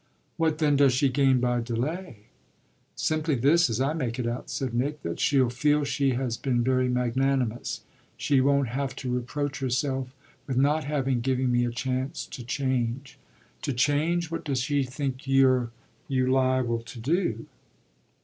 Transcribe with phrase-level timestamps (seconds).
[0.35, 2.23] "What then does she gain by delay?"
[2.95, 6.63] "Simply this, as I make it out," said Nick "that she'll feel she has been
[6.63, 7.81] very magnanimous.
[8.17, 10.15] She won't have to reproach herself
[10.47, 13.19] with not having given me a chance to change."
[13.61, 14.31] "To change?
[14.31, 15.69] What does she think you
[16.09, 17.45] liable to do?"